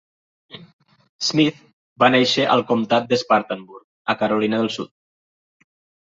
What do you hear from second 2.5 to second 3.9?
al comptat d'Spartanburg,